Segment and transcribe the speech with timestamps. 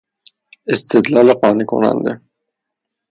[0.73, 2.21] استدلال قانع کننده